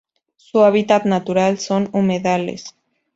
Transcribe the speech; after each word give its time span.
Su 0.35 0.61
hábitat 0.63 1.05
natural 1.05 1.59
son 1.59 1.87
humedales. 1.93 2.75